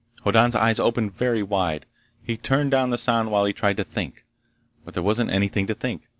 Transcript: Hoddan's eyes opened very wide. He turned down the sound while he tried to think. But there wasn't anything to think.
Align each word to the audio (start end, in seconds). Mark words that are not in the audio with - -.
Hoddan's 0.23 0.55
eyes 0.55 0.79
opened 0.79 1.13
very 1.15 1.43
wide. 1.43 1.85
He 2.23 2.35
turned 2.35 2.71
down 2.71 2.89
the 2.89 2.97
sound 2.97 3.29
while 3.29 3.45
he 3.45 3.53
tried 3.53 3.77
to 3.77 3.83
think. 3.83 4.25
But 4.83 4.95
there 4.95 5.03
wasn't 5.03 5.29
anything 5.29 5.67
to 5.67 5.75
think. 5.75 6.09